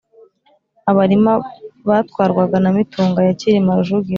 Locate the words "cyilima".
3.39-3.77